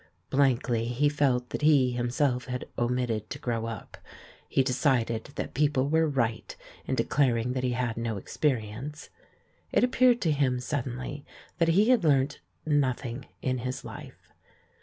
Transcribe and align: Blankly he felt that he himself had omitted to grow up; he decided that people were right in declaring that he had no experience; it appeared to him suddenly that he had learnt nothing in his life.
Blankly 0.31 0.85
he 0.87 1.09
felt 1.09 1.51
that 1.51 1.61
he 1.61 1.91
himself 1.91 2.45
had 2.45 2.65
omitted 2.75 3.29
to 3.29 3.37
grow 3.37 3.67
up; 3.67 3.99
he 4.49 4.63
decided 4.63 5.25
that 5.35 5.53
people 5.53 5.89
were 5.89 6.09
right 6.09 6.55
in 6.87 6.95
declaring 6.95 7.53
that 7.53 7.63
he 7.63 7.73
had 7.73 7.97
no 7.97 8.17
experience; 8.17 9.11
it 9.71 9.83
appeared 9.83 10.19
to 10.21 10.31
him 10.31 10.59
suddenly 10.59 11.23
that 11.59 11.67
he 11.67 11.89
had 11.89 12.03
learnt 12.03 12.39
nothing 12.65 13.27
in 13.43 13.59
his 13.59 13.85
life. 13.85 14.31